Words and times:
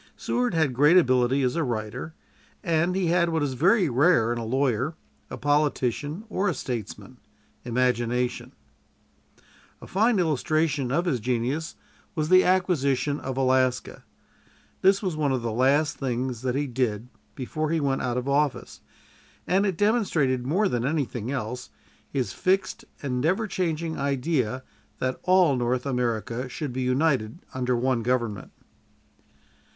Seward 0.17 0.55
had 0.55 0.73
great 0.73 0.97
ability 0.97 1.43
as 1.43 1.55
a 1.55 1.63
writer, 1.63 2.15
and 2.63 2.95
he 2.95 3.05
had 3.05 3.29
what 3.29 3.43
is 3.43 3.53
very 3.53 3.87
rare 3.87 4.31
in 4.33 4.39
a 4.39 4.43
lawyer, 4.43 4.95
a 5.29 5.37
politician, 5.37 6.23
or 6.27 6.49
a 6.49 6.55
statesman 6.55 7.17
imagination. 7.63 8.51
A 9.79 9.85
fine 9.85 10.17
illustration 10.17 10.91
of 10.91 11.05
his 11.05 11.19
genius 11.19 11.75
was 12.15 12.29
the 12.29 12.43
acquisition 12.43 13.19
of 13.19 13.37
Alaska. 13.37 14.03
That 14.81 15.03
was 15.03 15.15
one 15.15 15.31
of 15.31 15.43
the 15.43 15.51
last 15.51 15.97
things 15.99 16.41
that 16.41 16.55
he 16.55 16.65
did 16.65 17.07
before 17.35 17.69
he 17.69 17.79
went 17.79 18.01
out 18.01 18.17
of 18.17 18.27
office, 18.27 18.81
and 19.45 19.67
it 19.67 19.77
demonstrated 19.77 20.47
more 20.47 20.67
than 20.67 20.83
anything 20.83 21.29
else 21.31 21.69
his 22.09 22.33
fixed 22.33 22.85
and 23.03 23.21
never 23.21 23.45
changing 23.45 23.99
idea 23.99 24.63
that 24.97 25.19
all 25.21 25.55
North 25.55 25.85
America 25.85 26.49
should 26.49 26.73
be 26.73 26.81
united 26.81 27.37
under 27.53 27.75
one 27.75 28.01
government. 28.01 28.51